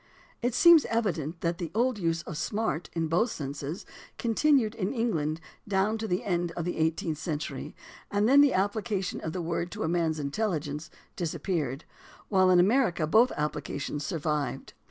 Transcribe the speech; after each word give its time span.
It 0.41 0.55
seems 0.55 0.85
evident 0.85 1.41
that 1.41 1.59
the 1.59 1.69
old 1.75 1.99
use 1.99 2.23
of 2.23 2.35
"smart" 2.35 2.89
in 2.93 3.07
both 3.07 3.29
senses 3.29 3.85
continued 4.17 4.73
in 4.73 4.91
England 4.91 5.39
down 5.67 5.99
to 5.99 6.07
the 6.07 6.23
end 6.23 6.51
of 6.53 6.65
the 6.65 6.77
eighteenth 6.77 7.19
century, 7.19 7.75
and 8.09 8.27
then 8.27 8.41
the 8.41 8.51
application 8.55 9.21
of 9.21 9.31
the 9.31 9.43
word 9.43 9.69
to 9.73 9.83
a 9.83 9.87
man's 9.87 10.19
intelligence 10.19 10.89
disappeared, 11.15 11.83
while 12.29 12.49
in 12.49 12.57
258 12.57 12.61
THE 12.63 12.63
ORIGIN 12.63 12.63
OF 12.63 12.63
CERTAIN 12.63 12.63
AMERICANISMS 12.63 12.71
America 12.71 13.07
both 13.13 13.31
applications 13.37 14.03
survived. 14.03 14.73